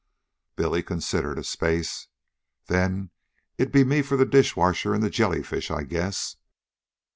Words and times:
Billy 0.55 0.81
considered 0.81 1.37
a 1.37 1.43
space. 1.43 2.07
"Then 2.65 3.11
it'd 3.59 3.71
be 3.71 3.83
me 3.83 4.01
for 4.01 4.17
the 4.17 4.25
dishwater 4.25 4.95
an' 4.95 5.01
the 5.01 5.11
jellyfish, 5.11 5.69
I 5.69 5.83
guess." 5.83 6.37